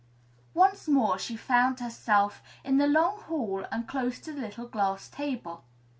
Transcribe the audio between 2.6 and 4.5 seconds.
in the long hall and close to the